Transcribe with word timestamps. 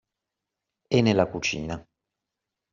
E 0.95 0.97
nella 1.01 1.27
cucina. 1.33 1.75